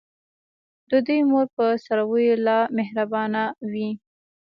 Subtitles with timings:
[0.89, 3.89] د دوی مور په څارویو لا مهربانه وي.